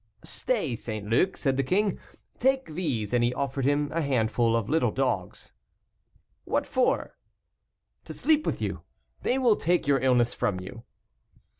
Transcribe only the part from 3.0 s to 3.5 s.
and he